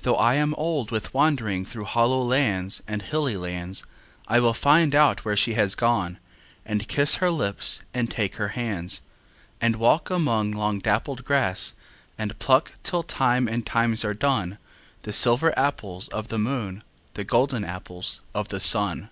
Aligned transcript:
Though 0.00 0.16
I 0.16 0.36
am 0.36 0.54
old 0.54 0.90
with 0.90 1.12
wandering 1.12 1.66
Through 1.66 1.84
hollow 1.84 2.22
lands 2.22 2.82
and 2.88 3.02
hilly 3.02 3.36
lands, 3.36 3.84
I 4.26 4.40
will 4.40 4.54
find 4.54 4.94
out 4.94 5.26
where 5.26 5.36
she 5.36 5.52
has 5.52 5.74
gone, 5.74 6.16
And 6.64 6.88
kiss 6.88 7.16
her 7.16 7.30
lips 7.30 7.82
and 7.92 8.10
take 8.10 8.36
her 8.36 8.56
hands; 8.56 9.02
And 9.60 9.76
walk 9.76 10.08
among 10.08 10.52
long 10.52 10.78
dappled 10.78 11.26
grass, 11.26 11.74
And 12.16 12.38
pluck 12.38 12.72
till 12.82 13.02
time 13.02 13.46
and 13.46 13.66
times 13.66 14.06
are 14.06 14.14
done 14.14 14.56
The 15.02 15.12
silver 15.12 15.52
apples 15.54 16.08
of 16.08 16.28
the 16.28 16.38
moon, 16.38 16.82
The 17.12 17.22
golden 17.24 17.62
apples 17.62 18.22
of 18.34 18.48
the 18.48 18.58
sun. 18.58 19.10